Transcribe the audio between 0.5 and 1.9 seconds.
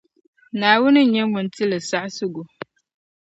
Naawuni n-nyɛ Ŋun ti li